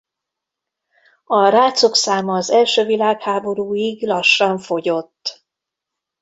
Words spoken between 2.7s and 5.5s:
világháborúig lassan fogyott.